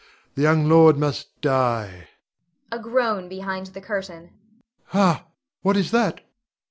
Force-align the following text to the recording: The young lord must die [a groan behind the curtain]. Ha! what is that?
The 0.33 0.41
young 0.41 0.67
lord 0.67 0.97
must 0.97 1.39
die 1.41 2.07
[a 2.71 2.79
groan 2.79 3.29
behind 3.29 3.67
the 3.67 3.81
curtain]. 3.81 4.31
Ha! 4.87 5.27
what 5.61 5.77
is 5.77 5.91
that? 5.91 6.21